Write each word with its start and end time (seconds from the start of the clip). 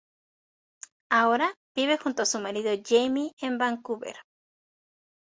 Ahora 1.11 1.53
vive 1.75 1.99
junto 1.99 2.23
con 2.23 2.25
su 2.25 2.39
marido 2.39 2.71
Jamie 2.83 3.33
en 3.39 3.59
Vancouver. 3.59 4.15